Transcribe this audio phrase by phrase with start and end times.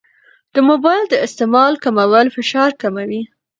[0.53, 3.21] د موبایل د استعمال کمول فشار کموي.